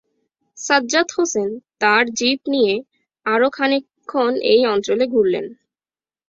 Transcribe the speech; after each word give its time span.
সাজ্জাদ 0.57 1.07
হোসেন 1.11 1.49
তাঁর 1.81 2.03
জীপ 2.17 2.39
নিয়ে 2.47 2.73
আরো 3.25 3.47
খানিকক্ষণ 3.49 4.31
এই 4.51 4.61
অঞ্চলে 4.65 5.05
ঘুরলেন। 5.07 5.45